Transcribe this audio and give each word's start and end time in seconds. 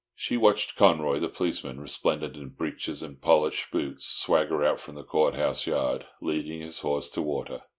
She 0.15 0.35
watched 0.35 0.75
Conroy, 0.75 1.19
the 1.19 1.29
policeman, 1.29 1.79
resplendent 1.79 2.35
in 2.35 2.49
breeches 2.49 3.03
and 3.03 3.21
polished 3.21 3.69
boots, 3.69 4.07
swagger 4.07 4.65
out 4.65 4.79
from 4.79 4.95
the 4.95 5.03
court 5.03 5.35
house 5.35 5.67
yard, 5.67 6.07
leading 6.21 6.59
his 6.59 6.79
horse 6.79 7.07
to 7.09 7.21
water. 7.21 7.61